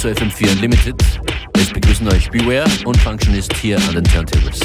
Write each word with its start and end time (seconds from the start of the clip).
zu 0.00 0.08
FM4 0.08 0.52
Unlimited. 0.52 1.02
Es 1.58 1.70
begrüßen 1.70 2.08
euch 2.08 2.30
Beware 2.30 2.70
und 2.86 2.96
Functionist 2.96 3.54
hier 3.56 3.76
an 3.86 3.96
den 3.96 4.04
Turntables. 4.04 4.58